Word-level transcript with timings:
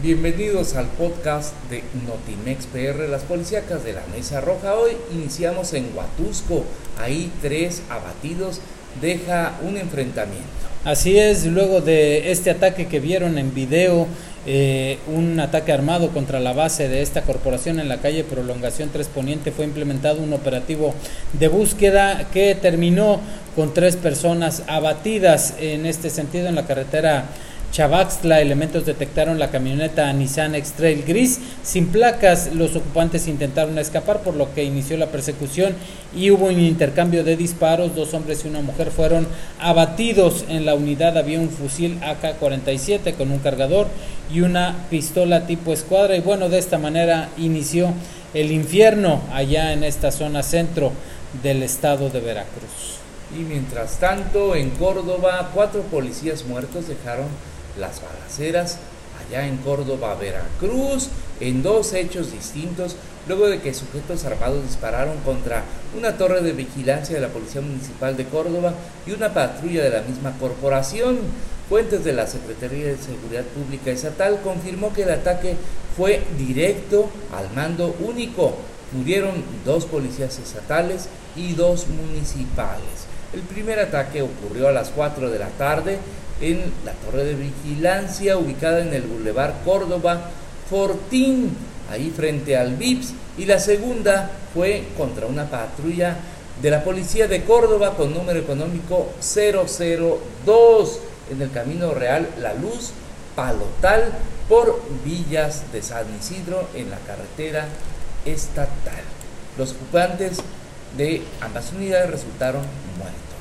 Bienvenidos 0.00 0.74
al 0.74 0.86
podcast 0.86 1.52
de 1.68 1.84
Notimex 2.06 2.66
PR, 2.66 3.08
las 3.10 3.22
policíacas 3.22 3.84
de 3.84 3.92
la 3.92 4.02
Mesa 4.12 4.40
Roja. 4.40 4.74
Hoy 4.74 4.92
iniciamos 5.12 5.74
en 5.74 5.90
Huatusco, 5.94 6.64
ahí 6.98 7.30
tres 7.42 7.82
abatidos, 7.90 8.60
deja 9.02 9.58
un 9.62 9.76
enfrentamiento. 9.76 10.48
Así 10.84 11.18
es, 11.18 11.44
luego 11.44 11.82
de 11.82 12.32
este 12.32 12.50
ataque 12.50 12.88
que 12.88 13.00
vieron 13.00 13.36
en 13.36 13.54
video, 13.54 14.08
eh, 14.46 14.98
un 15.06 15.38
ataque 15.38 15.72
armado 15.72 16.08
contra 16.08 16.40
la 16.40 16.54
base 16.54 16.88
de 16.88 17.02
esta 17.02 17.22
corporación 17.22 17.78
en 17.78 17.88
la 17.88 17.98
calle 17.98 18.24
Prolongación 18.24 18.88
3 18.90 19.06
Poniente, 19.08 19.52
fue 19.52 19.66
implementado 19.66 20.22
un 20.22 20.32
operativo 20.32 20.94
de 21.34 21.48
búsqueda 21.48 22.28
que 22.32 22.54
terminó 22.54 23.20
con 23.54 23.74
tres 23.74 23.96
personas 23.96 24.62
abatidas 24.66 25.54
en 25.60 25.84
este 25.84 26.08
sentido 26.08 26.48
en 26.48 26.54
la 26.54 26.66
carretera 26.66 27.26
Chavaxtla, 27.72 28.42
elementos 28.42 28.84
detectaron 28.84 29.38
la 29.38 29.50
camioneta 29.50 30.12
Nissan 30.12 30.54
X-Trail 30.56 31.04
gris 31.06 31.40
sin 31.62 31.86
placas. 31.86 32.54
Los 32.54 32.76
ocupantes 32.76 33.26
intentaron 33.28 33.78
escapar, 33.78 34.20
por 34.20 34.34
lo 34.34 34.52
que 34.52 34.62
inició 34.62 34.98
la 34.98 35.06
persecución 35.06 35.74
y 36.14 36.30
hubo 36.30 36.48
un 36.48 36.60
intercambio 36.60 37.24
de 37.24 37.34
disparos. 37.34 37.96
Dos 37.96 38.12
hombres 38.12 38.44
y 38.44 38.48
una 38.48 38.60
mujer 38.60 38.90
fueron 38.90 39.26
abatidos. 39.58 40.44
En 40.50 40.66
la 40.66 40.74
unidad 40.74 41.16
había 41.16 41.40
un 41.40 41.48
fusil 41.48 41.98
AK-47 42.02 43.14
con 43.14 43.30
un 43.30 43.38
cargador 43.38 43.86
y 44.30 44.42
una 44.42 44.76
pistola 44.90 45.46
tipo 45.46 45.72
escuadra. 45.72 46.14
Y 46.14 46.20
bueno, 46.20 46.50
de 46.50 46.58
esta 46.58 46.76
manera 46.76 47.30
inició 47.38 47.94
el 48.34 48.52
infierno 48.52 49.22
allá 49.32 49.72
en 49.72 49.82
esta 49.82 50.12
zona 50.12 50.42
centro 50.42 50.92
del 51.42 51.62
estado 51.62 52.10
de 52.10 52.20
Veracruz. 52.20 52.98
Y 53.34 53.44
mientras 53.44 53.98
tanto, 53.98 54.54
en 54.54 54.68
Córdoba, 54.72 55.50
cuatro 55.54 55.80
policías 55.84 56.44
muertos 56.44 56.86
dejaron 56.86 57.28
las 57.78 58.00
balaceras 58.02 58.78
allá 59.26 59.46
en 59.46 59.58
Córdoba, 59.58 60.16
Veracruz, 60.16 61.08
en 61.40 61.62
dos 61.62 61.92
hechos 61.92 62.32
distintos, 62.32 62.96
luego 63.28 63.48
de 63.48 63.60
que 63.60 63.74
sujetos 63.74 64.24
armados 64.24 64.64
dispararon 64.64 65.18
contra 65.18 65.62
una 65.96 66.16
torre 66.16 66.42
de 66.42 66.52
vigilancia 66.52 67.14
de 67.14 67.20
la 67.20 67.28
Policía 67.28 67.60
Municipal 67.60 68.16
de 68.16 68.26
Córdoba 68.26 68.74
y 69.06 69.12
una 69.12 69.32
patrulla 69.32 69.84
de 69.84 69.90
la 69.90 70.02
misma 70.02 70.32
corporación. 70.38 71.18
Fuentes 71.68 72.04
de 72.04 72.12
la 72.12 72.26
Secretaría 72.26 72.86
de 72.86 72.98
Seguridad 72.98 73.44
Pública 73.44 73.90
Estatal 73.90 74.40
confirmó 74.42 74.92
que 74.92 75.04
el 75.04 75.10
ataque 75.10 75.56
fue 75.96 76.22
directo 76.36 77.08
al 77.34 77.50
mando 77.54 77.94
único. 78.00 78.54
Murieron 78.92 79.42
dos 79.64 79.86
policías 79.86 80.38
estatales 80.38 81.08
y 81.34 81.54
dos 81.54 81.86
municipales. 81.88 83.06
El 83.32 83.40
primer 83.40 83.78
ataque 83.78 84.20
ocurrió 84.20 84.68
a 84.68 84.72
las 84.72 84.90
4 84.90 85.30
de 85.30 85.38
la 85.38 85.48
tarde 85.48 85.98
en 86.42 86.72
la 86.84 86.92
torre 86.92 87.24
de 87.24 87.34
vigilancia 87.34 88.36
ubicada 88.36 88.82
en 88.82 88.92
el 88.92 89.02
Boulevard 89.02 89.54
Córdoba 89.64 90.30
Fortín, 90.68 91.56
ahí 91.90 92.12
frente 92.14 92.56
al 92.56 92.76
VIPS, 92.76 93.14
y 93.38 93.46
la 93.46 93.58
segunda 93.58 94.30
fue 94.52 94.84
contra 94.98 95.26
una 95.26 95.48
patrulla 95.48 96.16
de 96.60 96.70
la 96.70 96.84
policía 96.84 97.28
de 97.28 97.44
Córdoba 97.44 97.94
con 97.96 98.12
número 98.12 98.38
económico 98.38 99.12
002 99.20 100.98
en 101.30 101.42
el 101.42 101.50
Camino 101.50 101.94
Real 101.94 102.28
La 102.40 102.54
Luz 102.54 102.90
Palotal 103.34 104.12
por 104.48 104.82
Villas 105.04 105.72
de 105.72 105.82
San 105.82 106.04
Isidro 106.18 106.68
en 106.74 106.90
la 106.90 106.98
carretera 106.98 107.66
estatal. 108.24 109.02
Los 109.56 109.72
ocupantes 109.72 110.38
de 110.96 111.22
ambas 111.40 111.72
unidades 111.72 112.10
resultaron 112.10 112.62
muertos. 112.98 113.31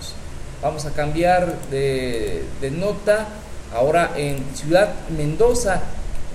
Vamos 0.62 0.86
a 0.86 0.92
cambiar 0.92 1.56
de, 1.72 2.44
nota 2.72 3.28
ahora 3.74 4.12
en 4.16 4.46
Ciudad 4.54 4.90
Mendoza, 5.18 5.82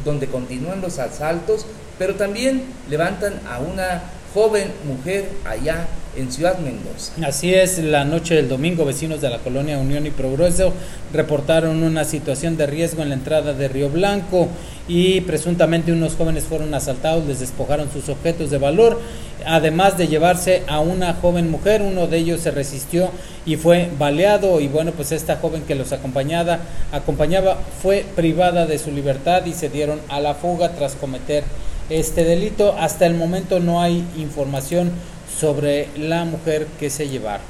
donde 0.04 0.26
continúan 0.26 0.80
los 0.80 0.98
asaltos, 0.98 1.64
pero 1.96 2.16
también 2.16 2.64
levantan 2.90 3.40
a 3.48 3.60
una 3.60 4.02
joven 4.36 4.70
mujer 4.86 5.30
allá 5.46 5.86
en 6.14 6.30
Ciudad 6.30 6.58
Mendoza. 6.58 7.12
Así 7.26 7.54
es, 7.54 7.78
la 7.78 8.04
noche 8.04 8.34
del 8.34 8.50
domingo 8.50 8.84
vecinos 8.84 9.22
de 9.22 9.30
la 9.30 9.38
colonia 9.38 9.78
Unión 9.78 10.04
y 10.04 10.10
Progreso 10.10 10.74
reportaron 11.10 11.82
una 11.82 12.04
situación 12.04 12.58
de 12.58 12.66
riesgo 12.66 13.02
en 13.02 13.08
la 13.08 13.14
entrada 13.14 13.54
de 13.54 13.66
Río 13.66 13.88
Blanco 13.88 14.48
y 14.88 15.22
presuntamente 15.22 15.90
unos 15.90 16.16
jóvenes 16.16 16.44
fueron 16.44 16.74
asaltados, 16.74 17.26
les 17.26 17.40
despojaron 17.40 17.90
sus 17.90 18.10
objetos 18.10 18.50
de 18.50 18.58
valor, 18.58 19.00
además 19.46 19.96
de 19.96 20.06
llevarse 20.06 20.64
a 20.68 20.80
una 20.80 21.14
joven 21.14 21.50
mujer, 21.50 21.80
uno 21.80 22.06
de 22.06 22.18
ellos 22.18 22.42
se 22.42 22.50
resistió 22.50 23.08
y 23.46 23.56
fue 23.56 23.88
baleado 23.98 24.60
y 24.60 24.68
bueno, 24.68 24.92
pues 24.92 25.12
esta 25.12 25.36
joven 25.36 25.62
que 25.62 25.74
los 25.74 25.92
acompañaba, 25.92 26.58
acompañaba 26.92 27.56
fue 27.82 28.04
privada 28.14 28.66
de 28.66 28.78
su 28.78 28.90
libertad 28.90 29.46
y 29.46 29.54
se 29.54 29.70
dieron 29.70 29.98
a 30.10 30.20
la 30.20 30.34
fuga 30.34 30.72
tras 30.72 30.94
cometer 30.94 31.42
este 31.90 32.24
delito. 32.24 32.76
Hasta 32.78 33.06
el 33.06 33.14
momento 33.14 33.60
no 33.60 33.80
hay 33.80 34.06
información 34.16 34.92
sobre 35.38 35.88
la 35.96 36.24
mujer 36.24 36.66
que 36.78 36.90
se 36.90 37.08
llevaron. 37.08 37.46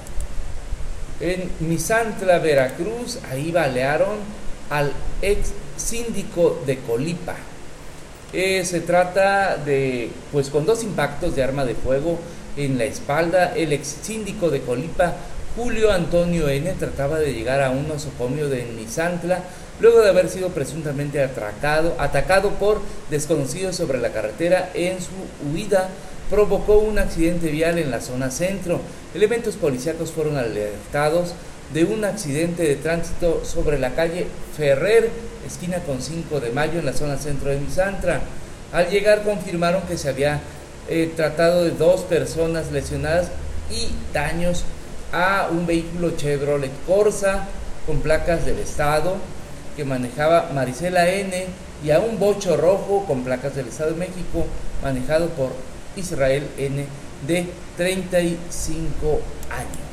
En 1.21 1.51
Misantla, 1.61 2.39
Veracruz, 2.39 3.19
ahí 3.31 3.51
balearon 3.51 4.19
al 4.71 4.93
ex 5.23 5.53
síndico 5.77 6.63
de 6.67 6.79
Colipa. 6.79 7.37
Eh, 8.33 8.65
se 8.65 8.81
trata 8.81 9.57
de, 9.57 10.11
pues 10.33 10.51
con 10.51 10.67
dos 10.67 10.83
impactos 10.83 11.35
de 11.37 11.43
arma 11.43 11.65
de 11.65 11.75
fuego 11.75 12.19
en 12.57 12.77
la 12.77 12.85
espalda, 12.85 13.55
el 13.55 13.73
ex 13.73 13.97
síndico 14.03 14.51
de 14.51 14.61
Colipa, 14.61 15.15
Julio 15.57 15.91
Antonio 15.93 16.49
N., 16.49 16.71
trataba 16.73 17.19
de 17.19 17.33
llegar 17.33 17.63
a 17.63 17.71
un 17.71 17.89
nosocomio 17.89 18.49
de 18.49 18.65
Misantla 18.65 19.41
luego 19.81 20.01
de 20.01 20.09
haber 20.09 20.29
sido 20.29 20.51
presuntamente 20.51 21.23
atracado, 21.23 21.95
atacado 21.99 22.51
por 22.51 22.81
desconocidos 23.11 23.77
sobre 23.77 23.99
la 23.99 24.11
carretera 24.11 24.71
en 24.75 24.99
su 25.01 25.13
huida 25.53 25.89
provocó 26.31 26.79
un 26.79 26.99
accidente 26.99 27.51
vial 27.51 27.79
en 27.79 27.91
la 27.91 28.01
zona 28.01 28.31
centro. 28.31 28.81
Elementos 29.15 29.57
policíacos 29.57 30.11
fueron 30.11 30.37
alertados 30.37 31.35
de 31.73 31.85
un 31.85 32.05
accidente 32.05 32.63
de 32.63 32.77
tránsito 32.77 33.45
sobre 33.45 33.79
la 33.79 33.95
calle 33.95 34.27
Ferrer, 34.57 35.11
esquina 35.47 35.79
con 35.81 36.01
5 36.01 36.41
de 36.41 36.51
mayo 36.51 36.79
en 36.79 36.87
la 36.87 36.93
zona 36.93 37.17
centro 37.17 37.51
de 37.51 37.59
Misantra. 37.59 38.21
Al 38.73 38.89
llegar 38.91 39.23
confirmaron 39.23 39.83
que 39.83 39.97
se 39.97 40.09
había 40.09 40.41
eh, 40.89 41.13
tratado 41.15 41.65
de 41.65 41.71
dos 41.71 42.03
personas 42.03 42.73
lesionadas 42.73 43.29
y 43.71 43.89
daños 44.13 44.65
a 45.13 45.49
un 45.51 45.67
vehículo 45.67 46.17
Chevrolet 46.17 46.71
Corsa 46.87 47.47
con 47.87 48.01
placas 48.01 48.45
del 48.45 48.59
estado 48.59 49.17
que 49.77 49.85
manejaba 49.85 50.51
Marisela 50.55 51.09
N 51.09 51.47
y 51.85 51.91
a 51.91 52.01
un 52.01 52.19
bocho 52.19 52.57
rojo 52.57 53.05
con 53.07 53.23
placas 53.23 53.55
del 53.55 53.69
Estado 53.69 53.91
de 53.91 53.99
México 53.99 54.47
manejado 54.83 55.29
por 55.29 55.51
Israel 55.97 56.49
N 56.59 56.87
de 57.27 57.47
35 57.77 59.21
años. 59.51 59.87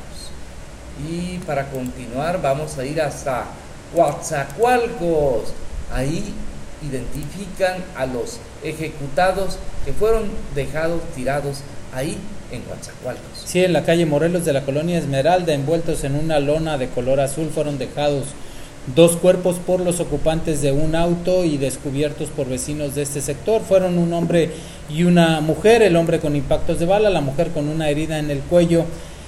Y 1.08 1.40
para 1.40 1.68
continuar 1.70 2.42
vamos 2.42 2.78
a 2.78 2.86
ir 2.86 3.02
hasta 3.02 3.46
Coatzacoalcos. 3.94 5.54
Ahí 5.92 6.34
identifican 6.82 7.84
a 7.96 8.06
los 8.06 8.40
ejecutados 8.64 9.58
que 9.86 9.94
fueron 9.94 10.30
dejados 10.56 11.02
tirados 11.16 11.60
ahí 11.94 12.18
en 12.52 12.62
Coatzacoalcos. 12.62 13.44
Sí, 13.46 13.64
en 13.64 13.74
la 13.74 13.84
calle 13.84 14.06
Morelos 14.06 14.46
de 14.46 14.54
la 14.54 14.64
colonia 14.64 14.98
Esmeralda, 14.98 15.54
envueltos 15.54 16.04
en 16.04 16.16
una 16.16 16.40
lona 16.40 16.78
de 16.78 16.90
color 16.90 17.20
azul, 17.20 17.50
fueron 17.54 17.78
dejados 17.78 18.28
dos 18.96 19.16
cuerpos 19.16 19.58
por 19.66 19.80
los 19.80 20.00
ocupantes 20.00 20.62
de 20.62 20.72
un 20.72 20.96
auto 20.96 21.44
y 21.46 21.58
descubiertos 21.58 22.30
por 22.30 22.48
vecinos 22.48 22.96
de 22.96 23.04
este 23.04 23.22
sector. 23.22 23.62
Fueron 23.62 23.98
un 23.98 24.14
hombre 24.14 24.52
y 24.90 25.04
una 25.04 25.42
mujer, 25.42 25.82
el 25.82 25.96
hombre 25.96 26.20
con 26.20 26.36
impactos 26.36 26.80
de 26.80 26.86
bala, 26.86 27.10
la 27.10 27.22
mujer 27.22 27.50
con 27.52 27.70
una 27.70 27.90
herida 27.90 28.20
en 28.20 28.30
el 28.30 28.40
cuello 28.40 28.86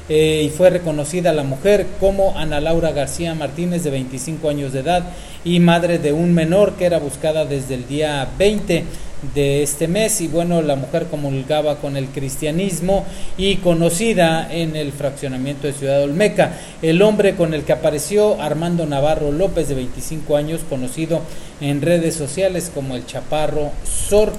eh, 0.08 0.44
y 0.46 0.50
fue 0.50 0.70
reconocida 0.70 1.34
la 1.34 1.42
mujer 1.42 1.88
como 2.00 2.38
Ana 2.38 2.62
Laura 2.62 2.92
García 2.92 3.34
Martínez 3.34 3.84
de 3.84 3.90
25 3.90 4.50
años 4.50 4.72
de 4.72 4.82
edad 4.82 5.04
y 5.44 5.60
madre 5.60 5.98
de 5.98 6.14
un 6.14 6.32
menor 6.32 6.74
que 6.74 6.86
era 6.86 7.00
buscada 7.00 7.44
desde 7.46 7.74
el 7.74 7.88
día 7.88 8.28
20 8.38 8.84
de 9.34 9.64
este 9.64 9.88
mes. 9.88 10.22
Y 10.22 10.28
bueno 10.28 10.62
la 10.62 10.76
mujer 10.76 11.08
comulgaba 11.08 11.78
con 11.78 11.98
el 11.98 12.06
cristianismo 12.10 13.04
y 13.36 13.56
conocida 13.58 14.48
en 14.52 14.76
el 14.76 14.92
fraccionamiento 14.92 15.66
de 15.66 15.74
Ciudad 15.74 16.04
Olmeca. 16.04 16.54
El 16.84 17.02
hombre 17.02 17.36
con 17.36 17.56
el 17.56 17.64
que 17.64 17.74
apareció 17.74 18.40
Armando 18.40 18.86
Navarro 18.86 19.32
López 19.32 19.70
de 19.70 19.76
25 19.76 20.38
años 20.38 20.62
conocido 20.70 21.22
en 21.62 21.82
redes 21.82 22.14
sociales 22.14 22.72
como 22.72 22.96
el 22.96 23.08
Chaparro 23.08 23.72
Zorc 23.88 24.38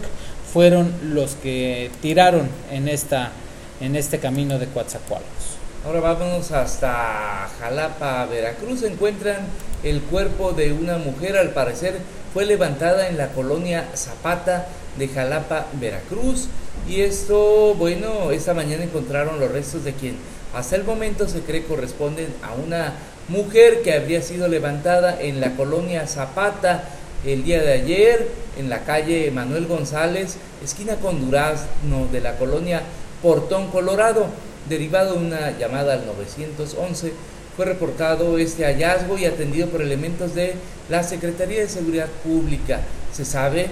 fueron 0.53 0.93
los 1.13 1.35
que 1.35 1.91
tiraron 2.01 2.49
en 2.71 2.89
esta 2.89 3.33
en 3.81 3.95
este 3.95 4.19
camino 4.19 4.59
de 4.59 4.67
Coatzacoalcos 4.69 5.56
Ahora 5.87 6.01
vámonos 6.01 6.51
hasta 6.51 7.49
Jalapa, 7.61 8.27
Veracruz. 8.27 8.83
Encuentran 8.83 9.37
el 9.85 10.01
cuerpo 10.03 10.51
de 10.51 10.73
una 10.73 10.99
mujer, 10.99 11.37
al 11.37 11.51
parecer 11.51 11.95
fue 12.35 12.45
levantada 12.45 13.07
en 13.07 13.17
la 13.17 13.29
colonia 13.29 13.87
Zapata 13.95 14.67
de 14.99 15.07
Jalapa, 15.07 15.67
Veracruz. 15.75 16.49
Y 16.89 17.03
esto, 17.03 17.77
bueno, 17.77 18.33
esta 18.33 18.53
mañana 18.53 18.83
encontraron 18.83 19.39
los 19.39 19.53
restos 19.53 19.85
de 19.85 19.93
quien 19.93 20.17
hasta 20.53 20.75
el 20.75 20.83
momento 20.83 21.29
se 21.29 21.43
cree 21.43 21.63
corresponden 21.63 22.35
a 22.43 22.53
una 22.55 22.95
mujer 23.29 23.83
que 23.83 23.95
habría 23.95 24.23
sido 24.23 24.49
levantada 24.49 25.23
en 25.23 25.41
la 25.41 25.55
colonia 25.55 26.09
Zapata 26.09 26.83
el 27.25 27.45
día 27.45 27.63
de 27.63 27.75
ayer 27.75 28.29
en 28.59 28.69
la 28.71 28.81
calle 28.81 29.31
Manuel 29.31 29.67
González, 29.67 30.37
esquina 30.65 30.97
con 30.97 31.25
Durazno 31.25 32.09
de 32.11 32.21
la 32.21 32.39
colonia 32.39 32.83
Portón 33.23 33.69
Colorado, 33.69 34.27
derivado 34.69 35.15
de 35.15 35.27
una 35.27 35.59
llamada 35.59 35.95
al 35.95 36.07
911. 36.07 37.13
Fue 37.57 37.65
reportado 37.65 38.39
este 38.39 38.65
hallazgo 38.65 39.19
y 39.19 39.25
atendido 39.25 39.69
por 39.69 39.81
elementos 39.81 40.35
de 40.35 40.55
la 40.89 41.03
Secretaría 41.03 41.61
de 41.61 41.69
Seguridad 41.69 42.09
Pública. 42.23 42.81
Se 43.13 43.25
sabe 43.25 43.69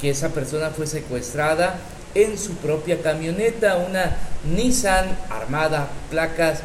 que 0.00 0.10
esa 0.10 0.28
persona 0.30 0.70
fue 0.70 0.86
secuestrada 0.86 1.78
en 2.14 2.38
su 2.38 2.54
propia 2.56 3.02
camioneta, 3.02 3.76
una 3.76 4.16
Nissan 4.54 5.18
Armada, 5.30 5.90
placas 6.10 6.60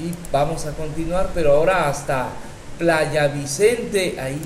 Y 0.00 0.12
vamos 0.32 0.66
a 0.66 0.72
continuar, 0.72 1.30
pero 1.34 1.52
ahora 1.52 1.88
hasta 1.88 2.28
Playa 2.78 3.28
Vicente, 3.28 4.18
ahí 4.18 4.40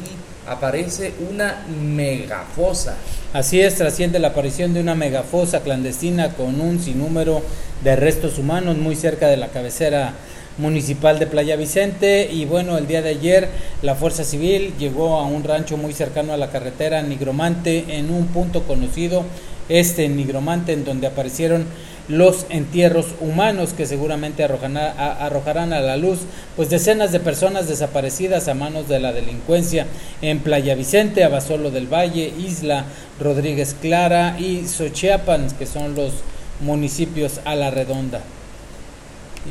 aparece 0.49 1.13
una 1.31 1.65
megafosa. 1.69 2.97
Así 3.33 3.61
es, 3.61 3.77
trasciende 3.77 4.19
la 4.19 4.29
aparición 4.29 4.75
de 4.75 4.81
una 4.81 4.95
megafosa 4.95 5.61
clandestina 5.61 6.31
con 6.31 6.61
un 6.61 6.81
sinnúmero 6.81 7.43
de 7.85 7.97
restos 7.97 8.39
humanos 8.39 8.77
muy 8.77 8.97
cerca 8.97 9.29
de 9.29 9.37
la 9.37 9.49
cabecera 9.49 10.15
municipal 10.59 11.19
de 11.19 11.27
Playa 11.27 11.57
Vicente 11.57 12.29
y 12.33 12.47
bueno, 12.47 12.79
el 12.79 12.87
día 12.87 13.03
de 13.03 13.11
ayer 13.11 13.49
la 13.83 13.95
Fuerza 13.95 14.25
Civil 14.25 14.73
llegó 14.79 15.19
a 15.19 15.27
un 15.27 15.45
rancho 15.45 15.77
muy 15.77 15.93
cercano 15.93 16.33
a 16.33 16.39
la 16.39 16.51
carretera 16.51 17.03
Nigromante 17.03 17.85
en 17.99 18.11
un 18.11 18.29
punto 18.29 18.63
conocido, 18.63 19.25
este 19.69 20.09
Nigromante, 20.09 20.73
en 20.73 20.85
donde 20.85 21.09
aparecieron 21.09 21.67
los 22.09 22.47
entierros 22.51 23.07
humanos 23.21 23.73
que 23.73 23.87
seguramente 23.87 24.45
arrojarán 24.45 25.73
a 25.73 25.81
la 25.81 25.97
luz 25.97 26.21
pues 26.55 26.71
decenas 26.71 27.13
de 27.13 27.21
personas 27.21 27.69
desaparecidas 27.69 28.49
a 28.49 28.55
manos 28.55 28.89
de 28.89 29.01
la 29.01 29.13
delincuencia 29.13 29.87
en 30.23 30.41
Playa 30.41 30.75
Vicente, 30.75 31.25
Abasolo 31.25 31.71
del 31.71 31.93
Valle, 31.93 32.33
Isla 32.39 32.85
Rodríguez 33.21 33.75
Clara 33.81 34.37
y 34.39 34.67
Xochiapan, 34.67 35.51
que 35.59 35.67
son 35.67 35.95
los 35.95 36.15
municipios 36.61 37.41
a 37.45 37.55
la 37.55 37.71
redonda. 37.71 38.21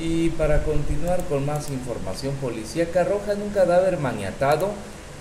Y 0.02 0.30
para 0.32 0.64
continuar 0.64 1.22
con 1.30 1.46
más 1.46 1.70
información 1.70 2.36
policíaca, 2.36 3.02
arrojan 3.02 3.42
un 3.42 3.50
cadáver 3.50 3.98
maniatado 3.98 4.72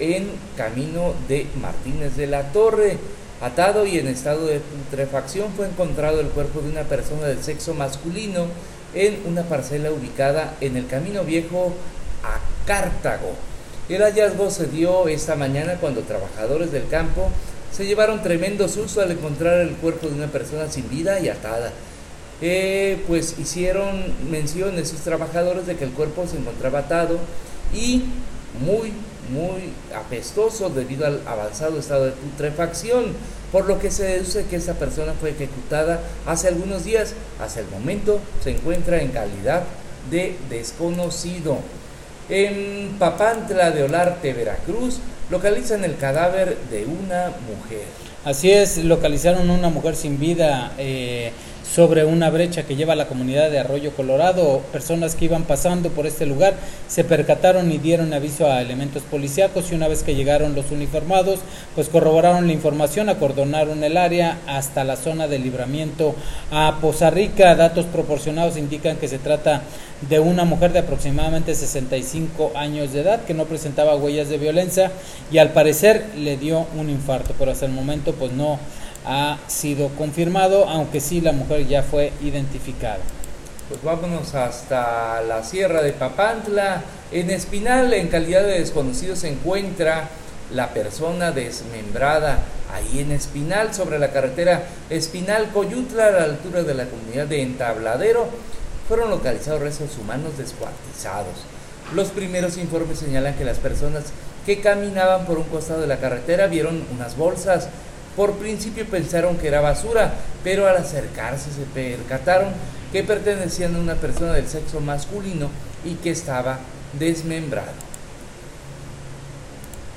en 0.00 0.28
camino 0.56 1.14
de 1.28 1.46
Martínez 1.60 2.16
de 2.16 2.26
la 2.26 2.52
Torre. 2.52 2.98
Atado 3.44 3.84
y 3.84 3.98
en 3.98 4.08
estado 4.08 4.46
de 4.46 4.58
putrefacción 4.58 5.52
fue 5.54 5.66
encontrado 5.66 6.18
el 6.18 6.28
cuerpo 6.28 6.62
de 6.62 6.70
una 6.70 6.84
persona 6.84 7.26
del 7.26 7.42
sexo 7.42 7.74
masculino 7.74 8.46
en 8.94 9.20
una 9.26 9.42
parcela 9.42 9.90
ubicada 9.90 10.54
en 10.62 10.78
el 10.78 10.86
Camino 10.86 11.24
Viejo 11.24 11.74
a 12.22 12.38
Cartago. 12.66 13.34
El 13.90 14.00
hallazgo 14.00 14.50
se 14.50 14.66
dio 14.68 15.08
esta 15.08 15.36
mañana 15.36 15.74
cuando 15.78 16.00
trabajadores 16.00 16.72
del 16.72 16.88
campo 16.88 17.28
se 17.70 17.84
llevaron 17.84 18.22
tremendo 18.22 18.66
susto 18.66 19.02
al 19.02 19.10
encontrar 19.10 19.60
el 19.60 19.74
cuerpo 19.74 20.08
de 20.08 20.14
una 20.14 20.28
persona 20.28 20.70
sin 20.70 20.88
vida 20.88 21.20
y 21.20 21.28
atada. 21.28 21.70
Eh, 22.40 23.04
pues 23.06 23.38
hicieron 23.38 24.14
mención 24.30 24.74
sus 24.86 25.00
trabajadores 25.00 25.66
de 25.66 25.76
que 25.76 25.84
el 25.84 25.90
cuerpo 25.90 26.26
se 26.26 26.38
encontraba 26.38 26.78
atado 26.78 27.18
y 27.74 28.04
muy, 28.60 28.92
muy 29.30 29.72
apestoso 29.96 30.70
debido 30.70 31.06
al 31.06 31.20
avanzado 31.26 31.78
estado 31.78 32.06
de 32.06 32.12
putrefacción, 32.12 33.12
por 33.52 33.66
lo 33.66 33.78
que 33.78 33.90
se 33.90 34.04
deduce 34.04 34.46
que 34.46 34.56
esa 34.56 34.74
persona 34.74 35.12
fue 35.20 35.30
ejecutada 35.30 36.00
hace 36.26 36.48
algunos 36.48 36.84
días. 36.84 37.14
Hasta 37.40 37.60
el 37.60 37.66
momento 37.68 38.20
se 38.42 38.50
encuentra 38.50 39.00
en 39.00 39.08
calidad 39.08 39.64
de 40.10 40.36
desconocido. 40.50 41.58
En 42.28 42.96
Papantla 42.98 43.70
de 43.70 43.82
Olarte, 43.82 44.32
Veracruz, 44.32 44.98
localizan 45.30 45.84
el 45.84 45.96
cadáver 45.96 46.56
de 46.70 46.86
una 46.86 47.32
mujer. 47.48 47.84
Así 48.24 48.50
es, 48.50 48.78
localizaron 48.78 49.50
una 49.50 49.68
mujer 49.68 49.96
sin 49.96 50.18
vida 50.18 50.72
eh, 50.78 51.32
sobre 51.64 52.04
una 52.04 52.30
brecha 52.30 52.64
que 52.64 52.76
lleva 52.76 52.92
a 52.92 52.96
la 52.96 53.08
comunidad 53.08 53.50
de 53.50 53.58
Arroyo 53.58 53.92
Colorado. 53.92 54.60
Personas 54.72 55.14
que 55.14 55.24
iban 55.24 55.44
pasando 55.44 55.90
por 55.90 56.06
este 56.06 56.26
lugar 56.26 56.54
se 56.88 57.04
percataron 57.04 57.72
y 57.72 57.78
dieron 57.78 58.12
aviso 58.12 58.46
a 58.46 58.60
elementos 58.60 59.02
policíacos 59.02 59.70
y 59.70 59.74
una 59.74 59.88
vez 59.88 60.02
que 60.02 60.14
llegaron 60.14 60.54
los 60.54 60.70
uniformados, 60.70 61.40
pues 61.74 61.88
corroboraron 61.88 62.46
la 62.46 62.52
información, 62.52 63.08
acordonaron 63.08 63.82
el 63.82 63.96
área 63.96 64.38
hasta 64.46 64.84
la 64.84 64.96
zona 64.96 65.26
de 65.26 65.38
libramiento 65.38 66.14
a 66.50 66.78
Poza 66.80 67.10
Rica. 67.10 67.54
Datos 67.54 67.86
proporcionados 67.86 68.56
indican 68.56 68.96
que 68.96 69.08
se 69.08 69.18
trata 69.18 69.62
de 70.08 70.20
una 70.20 70.44
mujer 70.44 70.72
de 70.72 70.80
aproximadamente 70.80 71.54
65 71.54 72.52
años 72.56 72.92
de 72.92 73.00
edad 73.00 73.24
que 73.24 73.34
no 73.34 73.46
presentaba 73.46 73.96
huellas 73.96 74.28
de 74.28 74.38
violencia 74.38 74.92
y 75.32 75.38
al 75.38 75.52
parecer 75.52 76.04
le 76.16 76.36
dio 76.36 76.66
un 76.76 76.90
infarto, 76.90 77.34
pero 77.38 77.52
hasta 77.52 77.66
el 77.66 77.72
momento 77.72 78.12
pues 78.12 78.32
no 78.32 78.58
ha 79.04 79.38
sido 79.46 79.88
confirmado, 79.90 80.68
aunque 80.68 81.00
sí 81.00 81.20
la 81.20 81.32
mujer 81.32 81.66
ya 81.66 81.82
fue 81.82 82.12
identificada. 82.22 82.98
Pues 83.68 83.82
vámonos 83.82 84.34
hasta 84.34 85.22
la 85.22 85.42
Sierra 85.42 85.82
de 85.82 85.92
Papantla. 85.92 86.82
En 87.12 87.30
Espinal, 87.30 87.92
en 87.94 88.08
calidad 88.08 88.42
de 88.42 88.58
desconocido, 88.58 89.16
se 89.16 89.28
encuentra 89.28 90.08
la 90.52 90.74
persona 90.74 91.32
desmembrada 91.32 92.40
ahí 92.72 93.00
en 93.00 93.12
Espinal, 93.12 93.72
sobre 93.72 93.98
la 93.98 94.10
carretera 94.10 94.64
Espinal-Coyutla, 94.90 96.08
a 96.08 96.10
la 96.10 96.24
altura 96.24 96.62
de 96.62 96.74
la 96.74 96.86
comunidad 96.86 97.26
de 97.26 97.42
Entabladero. 97.42 98.26
Fueron 98.88 99.10
localizados 99.10 99.62
restos 99.62 99.96
humanos 99.98 100.36
descuartizados. 100.36 101.34
Los 101.94 102.08
primeros 102.08 102.58
informes 102.58 102.98
señalan 102.98 103.34
que 103.34 103.44
las 103.44 103.58
personas 103.58 104.04
que 104.44 104.60
caminaban 104.60 105.24
por 105.24 105.38
un 105.38 105.44
costado 105.44 105.80
de 105.80 105.86
la 105.86 105.98
carretera 105.98 106.48
vieron 106.48 106.84
unas 106.94 107.16
bolsas 107.16 107.68
por 108.16 108.34
principio 108.34 108.86
pensaron 108.86 109.36
que 109.36 109.48
era 109.48 109.60
basura, 109.60 110.14
pero 110.42 110.68
al 110.68 110.76
acercarse 110.76 111.50
se 111.50 111.64
percataron 111.74 112.48
que 112.92 113.02
pertenecían 113.02 113.74
a 113.74 113.80
una 113.80 113.94
persona 113.94 114.32
del 114.32 114.46
sexo 114.46 114.80
masculino 114.80 115.50
y 115.84 115.94
que 115.94 116.10
estaba 116.10 116.60
desmembrado. 116.98 117.72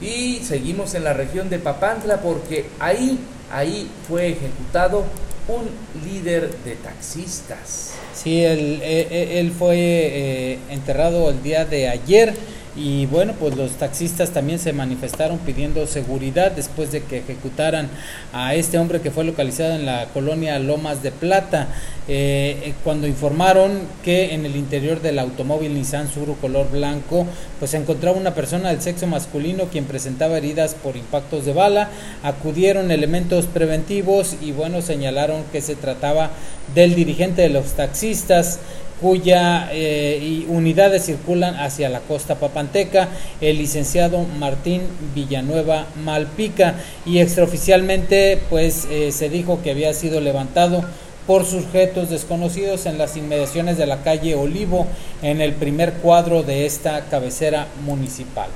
Y 0.01 0.41
seguimos 0.43 0.93
en 0.93 1.03
la 1.03 1.13
región 1.13 1.49
de 1.49 1.59
Papantla 1.59 2.21
porque 2.21 2.65
ahí, 2.79 3.19
ahí 3.51 3.89
fue 4.07 4.29
ejecutado 4.29 5.05
un 5.47 5.69
líder 6.03 6.55
de 6.63 6.75
taxistas. 6.75 7.93
Sí, 8.13 8.43
él, 8.43 8.79
eh, 8.83 9.07
eh, 9.09 9.39
él 9.39 9.51
fue 9.51 9.77
eh, 9.77 10.59
enterrado 10.69 11.29
el 11.29 11.41
día 11.41 11.65
de 11.65 11.87
ayer 11.87 12.33
y 12.77 13.07
bueno, 13.07 13.33
pues 13.39 13.55
los 13.55 13.71
taxistas 13.71 14.29
también 14.29 14.59
se 14.59 14.71
manifestaron 14.71 15.39
pidiendo 15.39 15.87
seguridad 15.87 16.51
después 16.51 16.91
de 16.91 17.01
que 17.01 17.19
ejecutaran 17.19 17.89
a 18.33 18.53
este 18.53 18.77
hombre 18.77 19.01
que 19.01 19.09
fue 19.09 19.23
localizado 19.23 19.73
en 19.73 19.85
la 19.85 20.05
colonia 20.13 20.59
Lomas 20.59 21.01
de 21.01 21.11
Plata, 21.11 21.67
eh, 22.07 22.61
eh, 22.63 22.73
cuando 22.83 23.07
informaron 23.07 23.81
que 24.03 24.33
en 24.35 24.45
el 24.45 24.55
interior 24.55 25.01
del 25.01 25.17
automóvil 25.19 25.73
Nissan 25.73 26.09
Suru 26.09 26.37
color 26.37 26.69
blanco, 26.69 27.25
pues 27.59 27.71
se 27.71 27.77
encontraba 27.77 28.17
una 28.17 28.35
persona 28.35 28.69
del 28.69 28.81
sexo 28.81 29.07
masculino 29.07 29.65
quien 29.65 29.85
presentaba 29.85 30.37
heridas 30.37 30.75
por 30.75 30.95
impactos 30.95 31.45
de 31.45 31.53
bala, 31.53 31.89
acudieron 32.23 32.91
elementos 32.91 33.47
preventivos 33.47 34.35
y 34.41 34.51
bueno, 34.51 34.81
señalaron 34.81 35.43
que 35.51 35.61
se 35.61 35.75
trataba 35.75 36.29
del 36.75 36.95
dirigente 36.95 37.41
de 37.41 37.49
los 37.49 37.73
taxistas, 37.73 38.59
cuya 39.01 39.69
eh, 39.71 40.45
unidades 40.47 41.05
circulan 41.05 41.55
hacia 41.55 41.89
la 41.89 41.99
costa 41.99 42.35
papanteca, 42.35 43.09
el 43.41 43.57
licenciado 43.57 44.23
Martín 44.39 44.81
Villanueva 45.13 45.85
Malpica 46.03 46.75
y 47.05 47.19
extraoficialmente 47.19 48.41
pues 48.49 48.87
eh, 48.89 49.11
se 49.11 49.29
dijo 49.29 49.61
que 49.61 49.71
había 49.71 49.93
sido 49.93 50.19
levantado 50.19 50.83
por 51.27 51.45
sujetos 51.45 52.09
desconocidos 52.09 52.85
en 52.85 52.97
las 52.97 53.17
inmediaciones 53.17 53.77
de 53.77 53.85
la 53.85 54.01
calle 54.01 54.35
Olivo 54.35 54.87
en 55.21 55.41
el 55.41 55.53
primer 55.53 55.93
cuadro 55.95 56.41
de 56.41 56.65
esta 56.65 57.01
cabecera 57.09 57.67
municipal. 57.83 58.49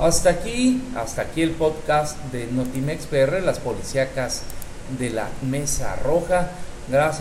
Hasta 0.00 0.30
aquí, 0.30 0.82
hasta 0.96 1.22
aquí 1.22 1.42
el 1.42 1.52
podcast 1.52 2.18
de 2.32 2.46
Notimex 2.46 3.06
PR, 3.06 3.40
las 3.40 3.60
policíacas 3.60 4.42
de 4.98 5.10
la 5.10 5.28
Mesa 5.42 5.94
Roja. 5.96 6.50
Gracias. 6.88 7.20